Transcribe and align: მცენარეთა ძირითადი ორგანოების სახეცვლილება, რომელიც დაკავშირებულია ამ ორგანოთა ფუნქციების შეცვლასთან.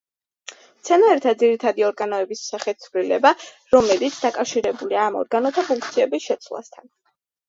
მცენარეთა 0.83 1.33
ძირითადი 1.41 1.83
ორგანოების 1.89 2.39
სახეცვლილება, 2.53 3.31
რომელიც 3.75 4.17
დაკავშირებულია 4.23 5.05
ამ 5.11 5.19
ორგანოთა 5.21 5.65
ფუნქციების 5.69 6.27
შეცვლასთან. 6.31 6.89